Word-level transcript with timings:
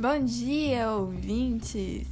Bom 0.00 0.24
dia, 0.24 0.92
ouvintes! 0.92 2.06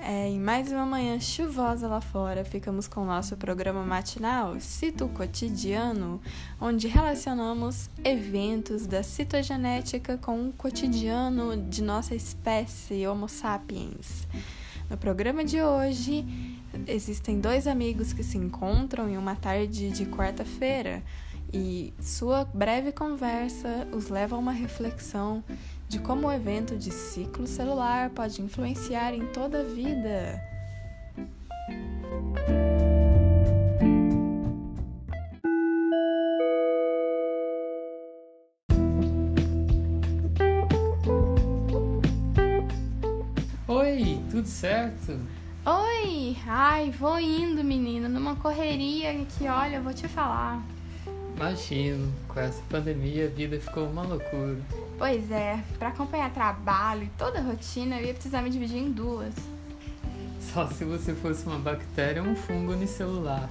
É, 0.00 0.26
em 0.26 0.40
mais 0.40 0.72
uma 0.72 0.84
manhã 0.84 1.20
chuvosa 1.20 1.86
lá 1.86 2.00
fora, 2.00 2.44
ficamos 2.44 2.88
com 2.88 3.02
o 3.02 3.06
nosso 3.06 3.36
programa 3.36 3.84
matinal 3.84 4.58
Cito 4.58 5.06
Cotidiano, 5.10 6.20
onde 6.60 6.88
relacionamos 6.88 7.88
eventos 8.02 8.88
da 8.88 9.04
citogenética 9.04 10.18
com 10.18 10.48
o 10.48 10.52
cotidiano 10.52 11.56
de 11.56 11.80
nossa 11.80 12.12
espécie 12.12 13.06
Homo 13.06 13.28
sapiens. 13.28 14.26
No 14.90 14.96
programa 14.96 15.44
de 15.44 15.62
hoje, 15.62 16.26
existem 16.88 17.38
dois 17.38 17.68
amigos 17.68 18.12
que 18.12 18.24
se 18.24 18.36
encontram 18.36 19.08
em 19.08 19.16
uma 19.16 19.36
tarde 19.36 19.90
de 19.90 20.06
quarta-feira 20.06 21.04
e 21.52 21.94
sua 22.00 22.44
breve 22.44 22.92
conversa 22.92 23.88
os 23.92 24.08
leva 24.08 24.36
a 24.36 24.38
uma 24.38 24.52
reflexão 24.52 25.42
de 25.88 25.98
como 25.98 26.26
o 26.26 26.32
evento 26.32 26.76
de 26.76 26.90
ciclo 26.90 27.46
celular 27.46 28.10
pode 28.10 28.42
influenciar 28.42 29.14
em 29.14 29.26
toda 29.26 29.60
a 29.60 29.64
vida. 29.64 30.40
Oi, 43.66 44.22
tudo 44.30 44.46
certo? 44.46 45.18
Oi! 45.64 46.36
Ai, 46.46 46.90
vou 46.90 47.18
indo, 47.18 47.62
menina, 47.62 48.08
numa 48.08 48.36
correria 48.36 49.14
que, 49.24 49.46
olha, 49.46 49.76
eu 49.76 49.82
vou 49.82 49.92
te 49.92 50.08
falar. 50.08 50.62
Imagino, 51.38 52.12
com 52.26 52.40
essa 52.40 52.60
pandemia 52.68 53.26
a 53.26 53.28
vida 53.28 53.60
ficou 53.60 53.88
uma 53.88 54.02
loucura. 54.02 54.58
Pois 54.98 55.30
é, 55.30 55.62
para 55.78 55.90
acompanhar 55.90 56.34
trabalho 56.34 57.04
e 57.04 57.10
toda 57.16 57.38
a 57.38 57.42
rotina, 57.42 58.00
eu 58.00 58.06
ia 58.06 58.12
precisar 58.12 58.42
me 58.42 58.50
dividir 58.50 58.78
em 58.78 58.90
duas. 58.90 59.32
Só 60.52 60.66
se 60.66 60.84
você 60.84 61.14
fosse 61.14 61.46
uma 61.46 61.60
bactéria 61.60 62.24
ou 62.24 62.28
um 62.30 62.34
fungo 62.34 62.72
unicelular. 62.72 63.48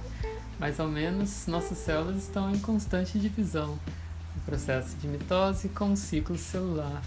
Mas 0.58 0.78
ao 0.78 0.86
menos 0.86 1.46
nossas 1.46 1.78
células 1.78 2.24
estão 2.24 2.54
em 2.54 2.58
constante 2.58 3.18
divisão, 3.18 3.78
um 4.36 4.40
processo 4.40 4.94
de 4.98 5.08
mitose 5.08 5.70
com 5.70 5.86
um 5.86 5.96
ciclo 5.96 6.36
celular. 6.36 7.02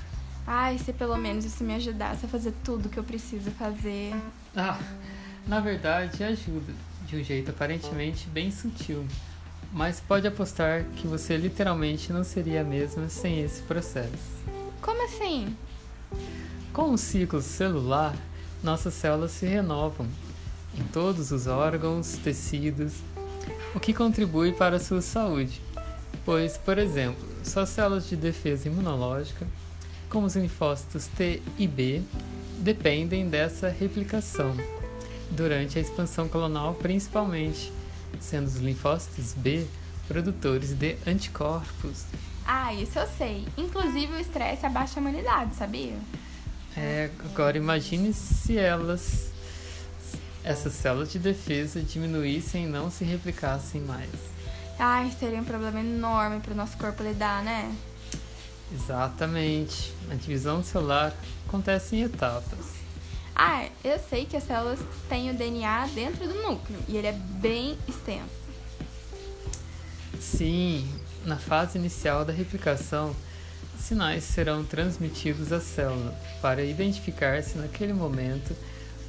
Ai, 0.47 0.79
se 0.79 0.91
pelo 0.91 1.15
menos 1.15 1.45
isso 1.45 1.63
me 1.63 1.75
ajudasse 1.75 2.25
a 2.25 2.29
fazer 2.29 2.55
tudo 2.63 2.87
o 2.87 2.89
que 2.89 2.97
eu 2.97 3.03
preciso 3.03 3.51
fazer. 3.51 4.15
Ah, 4.55 4.79
na 5.45 5.59
verdade 5.59 6.23
ajuda, 6.23 6.73
de 7.05 7.17
um 7.17 7.23
jeito 7.23 7.51
aparentemente 7.51 8.27
bem 8.29 8.49
sutil 8.49 9.05
mas 9.71 9.99
pode 9.99 10.27
apostar 10.27 10.83
que 10.95 11.07
você 11.07 11.37
literalmente 11.37 12.11
não 12.11 12.23
seria 12.23 12.61
a 12.61 12.63
mesma 12.63 13.07
sem 13.07 13.41
esse 13.41 13.61
processo. 13.61 14.41
Como 14.81 15.03
assim? 15.05 15.55
Com 16.73 16.91
o 16.93 16.97
ciclo 16.97 17.41
celular, 17.41 18.15
nossas 18.63 18.93
células 18.93 19.31
se 19.31 19.45
renovam 19.45 20.07
em 20.77 20.83
todos 20.83 21.31
os 21.31 21.47
órgãos, 21.47 22.17
tecidos, 22.23 22.93
o 23.73 23.79
que 23.79 23.93
contribui 23.93 24.51
para 24.51 24.77
a 24.77 24.79
sua 24.79 25.01
saúde. 25.01 25.61
Pois, 26.25 26.57
por 26.57 26.77
exemplo, 26.77 27.25
suas 27.43 27.69
células 27.69 28.07
de 28.07 28.15
defesa 28.15 28.67
imunológica, 28.67 29.47
como 30.09 30.27
os 30.27 30.35
linfócitos 30.35 31.07
T 31.07 31.41
e 31.57 31.67
B, 31.67 32.01
dependem 32.59 33.27
dessa 33.27 33.69
replicação 33.69 34.55
durante 35.31 35.77
a 35.77 35.81
expansão 35.81 36.27
clonal, 36.27 36.73
principalmente 36.75 37.71
sendo 38.19 38.47
os 38.47 38.57
linfócitos 38.57 39.33
B 39.33 39.65
produtores 40.07 40.73
de 40.73 40.97
anticorpos. 41.07 42.05
Ah, 42.45 42.73
isso 42.73 42.99
eu 42.99 43.07
sei. 43.07 43.47
Inclusive 43.57 44.13
o 44.13 44.19
estresse 44.19 44.65
abaixa 44.65 44.99
a 44.99 45.01
imunidade, 45.01 45.55
sabia? 45.55 45.95
É, 46.75 47.09
agora 47.25 47.57
imagine 47.57 48.13
se 48.13 48.57
elas, 48.57 49.31
essas 50.43 50.73
células 50.73 51.11
de 51.11 51.19
defesa 51.19 51.81
diminuíssem 51.81 52.65
e 52.65 52.67
não 52.67 52.89
se 52.91 53.03
replicassem 53.03 53.81
mais. 53.81 54.09
Ai, 54.77 55.11
seria 55.19 55.39
um 55.39 55.43
problema 55.45 55.79
enorme 55.79 56.39
para 56.39 56.53
o 56.53 56.55
nosso 56.55 56.77
corpo 56.77 57.03
lidar, 57.03 57.43
né? 57.43 57.73
Exatamente. 58.73 59.93
A 60.09 60.15
divisão 60.15 60.63
celular 60.63 61.13
acontece 61.47 61.95
em 61.95 62.03
etapas. 62.03 62.80
Ah, 63.43 63.67
eu 63.83 63.97
sei 63.97 64.27
que 64.27 64.37
as 64.37 64.43
células 64.43 64.77
têm 65.09 65.31
o 65.31 65.33
DNA 65.33 65.87
dentro 65.95 66.27
do 66.27 66.43
núcleo 66.43 66.77
e 66.87 66.95
ele 66.95 67.07
é 67.07 67.11
bem 67.11 67.75
extenso. 67.87 68.29
Sim, 70.19 70.87
na 71.25 71.37
fase 71.37 71.79
inicial 71.79 72.23
da 72.23 72.31
replicação, 72.31 73.15
sinais 73.79 74.25
serão 74.25 74.63
transmitidos 74.63 75.51
à 75.51 75.59
célula 75.59 76.15
para 76.39 76.63
identificar 76.63 77.41
se 77.41 77.57
naquele 77.57 77.93
momento 77.93 78.55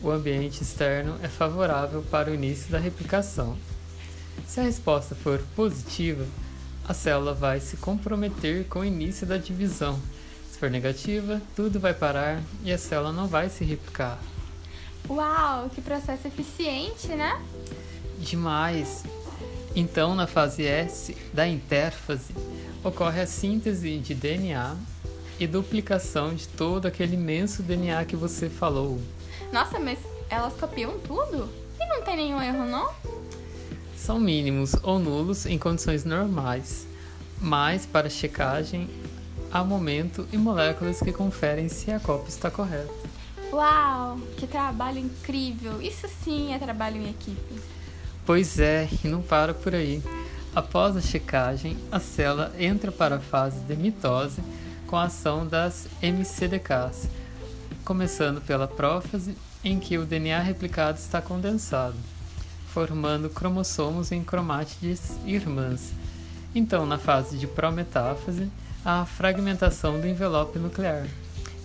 o 0.00 0.10
ambiente 0.10 0.62
externo 0.62 1.19
é 1.22 1.28
favorável 1.28 2.03
para 2.10 2.31
o 2.31 2.34
início 2.34 2.72
da 2.72 2.78
replicação. 2.78 3.59
Se 4.47 4.60
a 4.60 4.62
resposta 4.62 5.14
for 5.14 5.43
positiva, 5.54 6.25
a 6.88 6.94
célula 6.94 7.34
vai 7.34 7.60
se 7.60 7.76
comprometer 7.76 8.64
com 8.64 8.78
o 8.78 8.84
início 8.87 9.26
da 9.26 9.37
divisão 9.37 10.00
for 10.62 10.71
negativa, 10.71 11.43
tudo 11.56 11.81
vai 11.81 11.93
parar 11.93 12.41
e 12.62 12.73
a 12.73 12.78
célula 12.78 13.12
não 13.12 13.27
vai 13.27 13.49
se 13.49 13.65
replicar. 13.65 14.17
Uau, 15.11 15.69
que 15.71 15.81
processo 15.81 16.28
eficiente, 16.28 17.09
né? 17.09 17.43
Demais! 18.21 19.03
Então, 19.75 20.15
na 20.15 20.28
fase 20.28 20.65
S 20.65 21.17
da 21.34 21.49
intérfase, 21.49 22.33
ocorre 22.84 23.23
a 23.23 23.27
síntese 23.27 23.99
de 23.99 24.15
DNA 24.15 24.77
e 25.41 25.49
duplicação 25.49 26.33
de 26.33 26.47
todo 26.47 26.87
aquele 26.87 27.15
imenso 27.15 27.61
DNA 27.65 28.05
que 28.05 28.15
você 28.15 28.49
falou. 28.49 29.00
Nossa, 29.53 29.81
mas 29.81 29.99
elas 30.31 30.53
copiam 30.55 30.97
tudo? 31.00 31.49
E 31.81 31.84
não 31.87 32.03
tem 32.03 32.15
nenhum 32.15 32.41
erro, 32.41 32.65
não? 32.67 32.89
São 33.97 34.21
mínimos 34.21 34.77
ou 34.81 35.00
nulos 35.00 35.44
em 35.44 35.59
condições 35.59 36.05
normais, 36.05 36.87
mas 37.41 37.84
para 37.84 38.09
checagem 38.09 38.89
há 39.52 39.62
momento 39.62 40.26
e 40.32 40.38
moléculas 40.38 41.00
que 41.00 41.12
conferem 41.12 41.68
se 41.68 41.90
a 41.90 42.00
cópia 42.00 42.28
está 42.28 42.50
correta. 42.50 42.92
Uau, 43.52 44.18
que 44.36 44.46
trabalho 44.46 44.98
incrível! 44.98 45.82
Isso 45.82 46.08
sim 46.24 46.54
é 46.54 46.58
trabalho 46.58 46.96
em 46.96 47.10
equipe. 47.10 47.60
Pois 48.24 48.58
é, 48.58 48.88
e 49.04 49.08
não 49.08 49.20
para 49.20 49.52
por 49.52 49.74
aí. 49.74 50.02
Após 50.54 50.96
a 50.96 51.00
checagem, 51.00 51.76
a 51.90 52.00
célula 52.00 52.52
entra 52.58 52.90
para 52.90 53.16
a 53.16 53.20
fase 53.20 53.60
de 53.60 53.76
mitose 53.76 54.40
com 54.86 54.96
a 54.96 55.04
ação 55.04 55.46
das 55.46 55.86
MCDKs, 56.02 57.08
começando 57.84 58.40
pela 58.40 58.69
prófase, 58.69 59.36
em 59.64 59.78
que 59.78 59.96
o 59.96 60.04
DNA 60.04 60.38
replicado 60.40 60.98
está 60.98 61.20
condensado, 61.22 61.96
formando 62.69 63.30
cromossomos 63.30 64.12
em 64.12 64.22
cromátides 64.22 65.16
irmãs. 65.24 65.92
Então, 66.54 66.84
na 66.84 66.98
fase 66.98 67.38
de 67.38 67.46
prometáfase, 67.46 68.50
a 68.84 69.06
fragmentação 69.06 70.00
do 70.00 70.06
envelope 70.06 70.58
nuclear. 70.58 71.06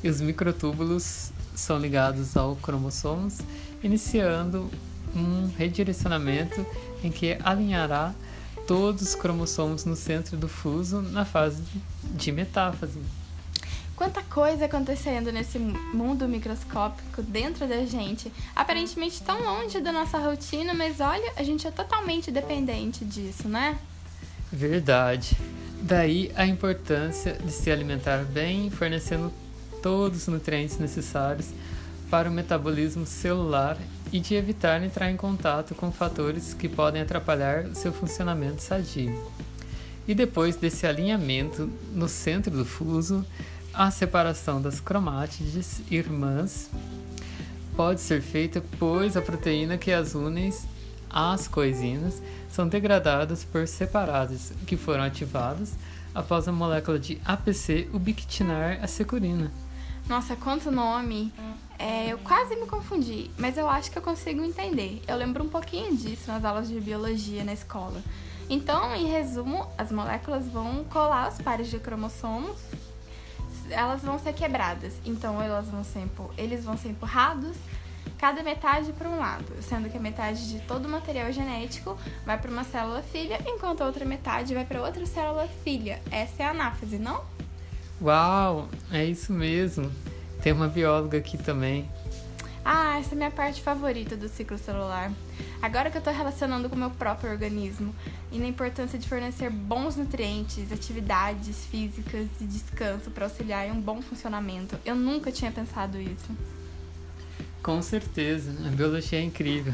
E 0.04 0.10
os 0.10 0.22
microtúbulos 0.22 1.32
são 1.56 1.80
ligados 1.80 2.38
ao 2.38 2.56
cromossomos, 2.56 3.40
iniciando 3.84 4.70
um 5.16 5.52
redirecionamento 5.58 6.66
em 7.04 7.12
que 7.12 7.38
alinhará 7.44 8.14
todos 8.68 9.02
os 9.02 9.16
cromossomos 9.16 9.86
no 9.86 9.96
centro 9.96 10.38
do 10.38 10.48
fuso 10.48 11.02
na 11.02 11.26
fase 11.26 11.64
de 12.04 12.32
metáfase. 12.32 13.00
Quanta 13.96 14.22
coisa 14.22 14.66
acontecendo 14.66 15.32
nesse 15.32 15.58
mundo 15.58 16.28
microscópico 16.28 17.24
dentro 17.24 17.68
da 17.68 17.84
gente, 17.84 18.32
aparentemente 18.56 19.24
tão 19.24 19.42
longe 19.42 19.80
da 19.80 19.92
nossa 19.92 20.20
rotina, 20.20 20.72
mas 20.74 21.00
olha, 21.00 21.34
a 21.36 21.42
gente 21.42 21.66
é 21.66 21.72
totalmente 21.72 22.30
dependente 22.30 23.04
disso, 23.04 23.48
né? 23.48 23.80
Verdade. 24.52 25.38
Daí 25.82 26.32
a 26.36 26.46
importância 26.46 27.34
de 27.34 27.52
se 27.52 27.70
alimentar 27.70 28.24
bem, 28.24 28.70
fornecendo 28.70 29.32
todos 29.82 30.24
os 30.24 30.28
nutrientes 30.28 30.80
necessários 30.80 31.48
para 32.10 32.30
o 32.30 32.32
metabolismo 32.32 33.06
celular 33.06 33.78
e 34.12 34.20
de 34.20 34.36
evitar 34.36 34.82
entrar 34.82 35.12
em 35.12 35.18
contato 35.18 35.76
com 35.76 35.92
fatores 35.92 36.54
que 36.54 36.70
podem 36.70 37.02
atrapalhar 37.02 37.66
o 37.66 37.76
seu 37.76 37.92
funcionamento 37.92 38.62
sadio. 38.62 39.18
E 40.08 40.16
depois 40.16 40.56
desse 40.56 40.88
alinhamento 40.88 41.70
no 41.94 42.08
centro 42.08 42.52
do 42.52 42.66
fuso, 42.66 43.26
a 43.74 43.92
separação 43.92 44.62
das 44.62 44.80
cromátides 44.80 45.82
irmãs 45.92 46.70
pode 47.76 48.02
ser 48.02 48.22
feita, 48.22 48.64
pois 48.80 49.16
a 49.18 49.22
proteína 49.22 49.78
que 49.78 49.92
as 49.92 50.16
unem 50.16 50.52
as 51.10 51.48
coisinas 51.48 52.22
são 52.50 52.68
degradadas 52.68 53.44
por 53.44 53.68
separadas, 53.68 54.54
que 54.66 54.78
foram 54.78 55.04
ativadas 55.04 55.76
após 56.14 56.48
a 56.48 56.52
molécula 56.52 56.98
de 56.98 57.22
APC 57.26 57.90
ubiquitinar 57.94 58.80
a 58.82 58.88
securina. 58.88 59.52
Nossa, 60.08 60.36
quanto 60.36 60.72
nome! 60.72 61.34
É, 61.78 62.08
eu 62.08 62.18
quase 62.20 62.56
me 62.56 62.66
confundi, 62.66 63.30
mas 63.38 63.58
eu 63.58 63.70
acho 63.70 63.92
que 63.92 63.98
eu 63.98 64.02
consigo 64.02 64.44
entender. 64.44 65.02
Eu 65.08 65.18
lembro 65.18 65.44
um 65.44 65.50
pouquinho 65.50 65.96
disso 65.96 66.32
nas 66.32 66.44
aulas 66.44 66.68
de 66.68 66.80
biologia 66.80 67.44
na 67.44 67.54
escola. 67.54 68.02
Então, 68.50 68.96
em 68.96 69.06
resumo, 69.06 69.68
as 69.78 69.92
moléculas 69.92 70.48
vão 70.48 70.84
colar 70.86 71.30
os 71.30 71.42
pares 71.42 71.70
de 71.70 71.78
cromossomos 71.78 72.58
elas 73.70 74.02
vão 74.02 74.18
ser 74.20 74.34
quebradas. 74.34 74.94
Então 75.06 75.42
elas 75.42 75.68
vão 75.68 75.84
ser, 75.84 76.08
eles 76.38 76.64
vão 76.64 76.78
ser 76.78 76.90
empurrados 76.90 77.56
cada 78.18 78.42
metade 78.44 78.92
para 78.94 79.10
um 79.10 79.20
lado, 79.20 79.54
sendo 79.62 79.90
que 79.90 79.98
a 79.98 80.00
metade 80.02 80.50
de 80.50 80.60
todo 80.62 80.86
o 80.86 80.90
material 80.90 81.32
genético 81.32 81.98
vai 82.26 82.38
para 82.38 82.52
uma 82.52 82.64
célula 82.64 83.02
filha, 83.02 83.40
enquanto 83.46 83.82
a 83.82 83.86
outra 83.86 84.06
metade 84.06 84.54
vai 84.54 84.66
para 84.66 84.82
outra 84.82 85.06
célula 85.06 85.48
filha. 85.64 86.02
Essa 86.12 86.44
é 86.44 86.46
a 86.46 86.52
anáfase, 86.52 86.98
não? 86.98 87.24
Uau, 88.02 88.68
é 88.92 89.06
isso 89.06 89.32
mesmo. 89.32 89.92
Tem 90.42 90.54
uma 90.54 90.68
bióloga 90.68 91.18
aqui 91.18 91.38
também. 91.38 91.90
Ah, 92.70 93.00
essa 93.00 93.12
é 93.12 93.14
a 93.14 93.18
minha 93.18 93.32
parte 93.32 93.62
favorita 93.62 94.18
do 94.18 94.28
ciclo 94.28 94.58
celular. 94.58 95.12
Agora 95.62 95.90
que 95.90 95.98
eu 95.98 96.00
estou 96.00 96.14
relacionando 96.14 96.70
com 96.70 96.76
o 96.76 96.80
meu 96.80 96.92
próprio 96.92 97.32
organismo 97.32 97.96
e 98.32 98.38
na 98.38 98.46
importância 98.46 99.00
de 99.00 99.08
fornecer 99.08 99.50
bons 99.50 99.96
nutrientes, 99.96 100.72
atividades 100.72 101.66
físicas 101.66 102.28
e 102.42 102.44
descanso 102.44 103.10
para 103.10 103.26
auxiliar 103.26 103.68
em 103.68 103.72
um 103.72 103.80
bom 103.80 104.02
funcionamento, 104.02 104.78
eu 104.86 104.96
nunca 104.96 105.32
tinha 105.32 105.52
pensado 105.52 106.00
isso. 106.00 106.30
Com 107.68 107.82
certeza, 107.82 108.50
a 108.66 108.70
biologia 108.70 109.20
é 109.20 109.24
incrível. 109.24 109.74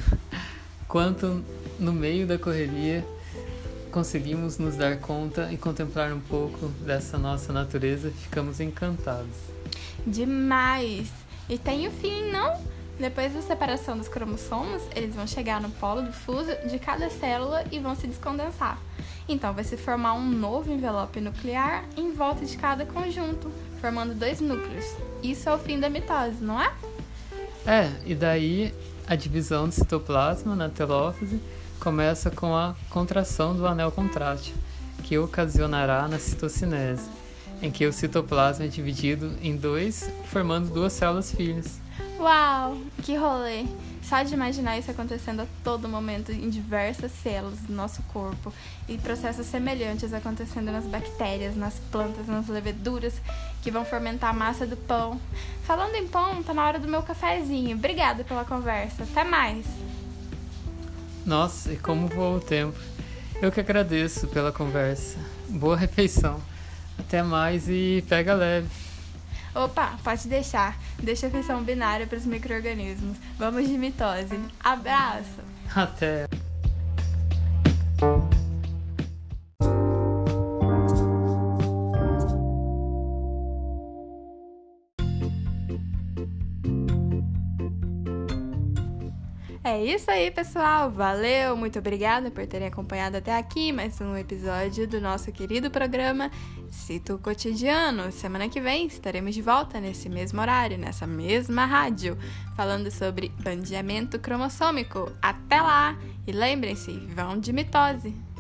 Quanto 0.88 1.45
no 1.80 1.94
meio 1.94 2.25
da 2.25 2.40
correria 2.40 3.06
conseguimos 3.92 4.57
nos 4.57 4.75
dar 4.75 4.98
conta 4.98 5.54
e 5.54 5.57
contemplar 5.57 6.12
um 6.12 6.19
pouco 6.19 6.69
dessa 6.84 7.19
nossa 7.19 7.54
natureza, 7.54 8.10
ficamos 8.10 8.60
encantados. 8.60 9.36
Demais! 10.07 11.12
E 11.48 11.56
tem 11.56 11.88
o 11.88 11.92
fim, 11.92 12.31
não? 12.31 12.60
Depois 13.00 13.31
da 13.31 13.44
separação 13.44 13.95
dos 13.95 14.07
cromossomos, 14.07 14.81
eles 14.95 15.13
vão 15.13 15.28
chegar 15.28 15.62
no 15.62 15.69
polo 15.69 16.01
difuso 16.01 16.50
de 16.68 16.80
cada 16.80 17.12
célula 17.12 17.63
e 17.72 17.78
vão 17.78 17.94
se 17.94 18.07
descondensar. 18.07 18.80
Então, 19.30 19.54
vai 19.54 19.63
se 19.63 19.78
formar 19.78 20.16
um 20.16 20.28
novo 20.28 20.72
envelope 20.72 21.22
nuclear 21.22 21.86
em 21.95 22.12
volta 22.12 22.44
de 22.44 22.57
cada 22.57 22.88
conjunto, 22.88 23.51
formando 23.80 24.16
dois 24.16 24.42
núcleos. 24.42 24.95
Isso 25.22 25.48
é 25.48 25.54
o 25.54 25.60
fim 25.60 25.80
da 25.80 25.92
mitose, 25.92 26.44
não 26.44 26.60
é? 26.60 26.74
É, 27.65 27.92
e 28.06 28.13
daí 28.13 28.74
a 29.07 29.15
divisão 29.15 29.68
do 29.68 29.74
citoplasma 29.74 30.56
na 30.56 30.69
telófase 30.69 31.39
começa 31.80 32.31
com 32.31 32.56
a 32.56 32.75
contração 32.89 33.56
do 33.56 33.68
anel 33.68 33.92
contrátil, 33.92 34.54
que 35.04 35.18
ocasionará 35.18 36.07
na 36.07 36.19
citocinese, 36.19 37.10
em 37.62 37.71
que 37.71 37.86
o 37.86 37.94
citoplasma 37.94 38.65
é 38.65 38.68
dividido 38.68 39.31
em 39.42 39.56
dois, 39.56 40.10
formando 40.25 40.74
duas 40.74 40.94
células 40.94 41.31
filhas. 41.31 41.82
Uau, 42.24 42.78
que 43.04 43.18
rolê! 43.18 43.66
Só 44.02 44.24
de 44.24 44.34
imaginar 44.34 44.80
isso 44.80 44.90
acontecendo 44.90 45.42
a 45.42 45.48
todo 45.62 45.90
momento 45.90 46.31
em 46.31 46.50
diversas 46.50 47.12
células 47.12 47.60
do 47.60 47.74
nosso 47.74 48.02
corpo 48.14 48.54
e 48.88 48.98
processos 48.98 49.46
semelhantes 49.46 50.14
acontecendo 50.14 50.72
nas 50.72 50.86
bactérias, 50.86 51.54
nas 51.54 51.80
plantas, 51.92 52.25
nas 52.25 52.48
leveduras 52.48 53.22
que 53.62 53.70
vão 53.70 53.84
fermentar 53.84 54.30
a 54.30 54.34
massa 54.34 54.66
do 54.66 54.78
pão. 54.78 55.20
Falando 55.66 55.96
em 55.96 56.08
pão, 56.08 56.42
tá 56.42 56.54
na 56.54 56.66
hora 56.66 56.80
do 56.80 56.88
meu 56.88 57.04
cafezinho. 57.04 57.75
Obrigada 57.75 58.24
pela 58.24 58.46
conversa. 58.46 59.04
Até 59.04 59.26
mais. 59.26 59.66
Nossa, 61.26 61.74
e 61.74 61.78
como 61.78 62.08
voa 62.08 62.38
o 62.38 62.40
tempo. 62.40 62.80
Eu 63.42 63.52
que 63.52 63.60
agradeço 63.60 64.30
pela 64.30 64.54
conversa. 64.54 65.18
Boa 65.50 65.76
refeição. 65.76 66.40
Até 66.98 67.22
mais 67.22 67.68
e 67.68 68.02
pega 68.08 68.34
leve. 68.34 68.82
Opa, 69.56 69.98
pode 70.04 70.28
deixar. 70.28 70.78
Deixa 71.02 71.28
a 71.28 71.30
feição 71.30 71.64
binária 71.64 72.08
para 72.08 72.18
os 72.18 72.26
micro-organismos. 72.26 73.18
Vamos 73.38 73.68
de 73.68 73.78
mitose. 73.78 74.40
Abraço! 74.64 75.42
Até! 75.76 76.28
É 89.65 89.81
isso 89.81 90.12
aí, 90.12 90.30
pessoal. 90.30 90.92
Valeu, 90.92 91.56
muito 91.56 91.80
obrigada 91.80 92.30
por 92.30 92.45
terem 92.45 92.68
acompanhado 92.68 93.15
até 93.15 93.38
aqui 93.38 93.71
mais 93.71 94.00
um 94.01 94.13
episódio 94.18 94.86
do 94.86 95.00
nosso 95.00 95.31
querido 95.31 95.71
programa 95.71 96.30
Cito 96.68 97.18
Cotidiano. 97.18 98.12
Semana 98.12 98.50
que 98.50 98.60
vem 98.60 98.88
estaremos 98.88 99.33
de 99.33 99.42
volta 99.42 99.80
nesse 99.80 100.10
mesmo 100.10 100.42
horário, 100.42 100.77
nessa 100.77 101.07
mesma 101.07 101.65
rádio, 101.65 102.18
falando 102.57 102.92
sobre 102.92 103.31
bandeamento 103.42 104.19
cromossômico. 104.19 105.10
Até 105.21 105.62
lá! 105.62 105.98
E 106.27 106.33
lembrem-se, 106.33 106.92
vão 107.16 107.39
de 107.39 107.54
mitose! 107.54 108.32